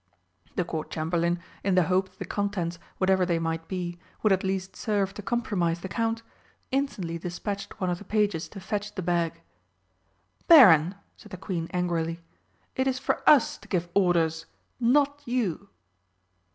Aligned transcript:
The 0.55 0.63
Court 0.63 0.89
Chamberlain, 0.89 1.39
in 1.63 1.75
the 1.75 1.83
hope 1.83 2.09
that 2.09 2.17
the 2.17 2.25
contents, 2.25 2.79
whatever 2.97 3.23
they 3.23 3.37
might 3.37 3.67
be, 3.67 3.99
would 4.23 4.31
at 4.33 4.43
least 4.43 4.75
serve 4.75 5.13
to 5.13 5.21
compromise 5.21 5.81
the 5.81 5.87
Count, 5.87 6.23
instantly 6.71 7.19
despatched 7.19 7.79
one 7.79 7.91
of 7.91 7.99
the 7.99 8.03
pages 8.03 8.49
to 8.49 8.59
fetch 8.59 8.95
the 8.95 9.03
bag. 9.03 9.41
"Baron," 10.47 10.95
said 11.17 11.29
the 11.31 11.37
Queen 11.37 11.67
angrily, 11.71 12.19
"it 12.75 12.87
is 12.87 12.97
for 12.97 13.21
Us 13.29 13.59
to 13.59 13.67
give 13.67 13.89
orders 13.93 14.47
not 14.79 15.21
you!" 15.27 15.69